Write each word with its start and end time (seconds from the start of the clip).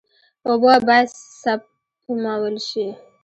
اوبه 0.47 0.73
باید 0.87 1.09
سپمول 1.41 2.55
شي. 2.67 2.87